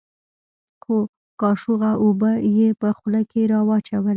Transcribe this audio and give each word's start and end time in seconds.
څو 0.81 0.95
کاشوغه 1.41 1.91
اوبه 2.03 2.31
يې 2.57 2.67
په 2.81 2.87
خوله 2.97 3.21
کښې 3.29 3.41
راواچولې. 3.51 4.09